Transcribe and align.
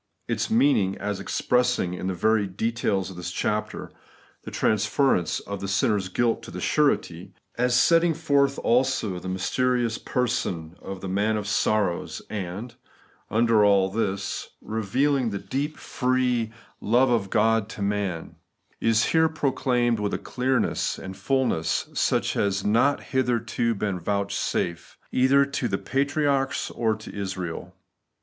Its 0.27 0.49
meaning, 0.49 0.97
as 0.97 1.19
expressing 1.19 1.93
(in 1.93 2.07
the 2.07 2.15
varied 2.15 2.57
details 2.57 3.11
of 3.11 3.15
this 3.17 3.29
chapter) 3.29 3.91
the 4.41 4.49
transference 4.49 5.39
of 5.41 5.61
the 5.61 5.67
sinner's 5.67 6.09
guilt 6.09 6.41
to 6.41 6.49
the 6.49 6.59
Surety; 6.59 7.35
as 7.55 7.79
setting 7.79 8.15
forth 8.15 8.57
also 8.57 9.19
the 9.19 9.29
mysterious 9.29 9.99
person 9.99 10.75
of 10.81 11.01
the 11.01 11.07
Man 11.07 11.37
of 11.37 11.45
sorrows, 11.47 12.19
and, 12.31 12.73
under 13.29 13.63
all 13.63 13.89
this, 13.91 14.49
revealing 14.59 15.29
the 15.29 15.37
deep 15.37 15.77
free 15.77 16.47
Tlie 16.47 16.47
Declaration 16.47 16.55
of 16.81 16.89
the 16.89 16.89
Completeness. 16.89 16.89
47 16.89 16.91
love 16.91 17.09
of 17.11 17.29
God 17.61 17.69
to 17.69 17.81
man,— 17.83 18.35
\b 18.79 18.91
here 18.93 19.29
proclaimed 19.29 19.99
with 19.99 20.15
a 20.15 20.17
clearness 20.17 20.97
and 20.97 21.15
fulness 21.15 21.89
such 21.93 22.35
as 22.35 22.61
had 22.61 22.71
not 22.71 23.03
hitherto 23.03 23.75
been 23.75 23.99
vouchsafed 23.99 24.97
either 25.11 25.45
to 25.45 25.67
the 25.67 25.77
patriarchs 25.77 26.71
or 26.71 26.95
to 26.95 27.13
Israel. 27.15 27.75